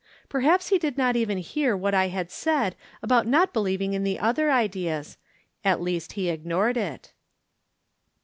Perhaps 0.29 0.69
he 0.69 0.79
did 0.79 0.97
not 0.97 1.15
even 1.15 1.37
hear 1.37 1.77
what 1.77 1.93
I 1.93 2.07
had 2.07 2.31
said 2.31 2.75
about 3.03 3.27
not 3.27 3.53
believing 3.53 3.93
in 3.93 4.03
the 4.03 4.17
other 4.17 4.49
ideas; 4.51 5.15
at 5.63 5.79
least 5.79 6.13
he 6.13 6.27
ignored 6.31 6.75
it. 6.75 7.13